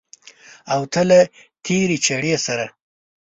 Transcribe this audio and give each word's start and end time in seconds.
او 0.73 0.81
ته 0.91 1.01
له 1.09 1.19
تېرې 1.65 1.97
چړې 2.05 2.33
سره 2.45 2.65